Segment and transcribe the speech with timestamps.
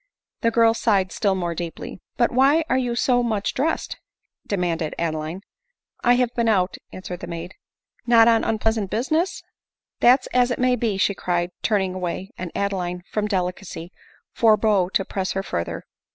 [0.41, 3.97] The girl sighed still more deeply." But why are you so much dressed?"
[4.47, 5.41] demanded Adeline."
[6.03, 7.53] I have been out," answered the maid."
[8.07, 9.43] Not on unpleasant business
[9.99, 13.91] ?""That 's as it may be," she cried, turning away; and Adeline, from delicacy,
[14.33, 15.85] forbore to press her further.